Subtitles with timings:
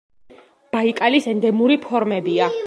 [0.77, 2.51] ბაიკალის ენდემური ფორმებია.